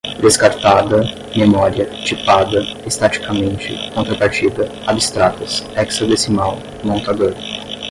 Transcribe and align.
descartada, 0.19 1.03
memória, 1.35 1.85
tipada, 2.03 2.63
estaticamente, 2.87 3.71
contrapartida, 3.93 4.67
abstratas, 4.87 5.63
hexadecimal, 5.77 6.57
montador 6.83 7.35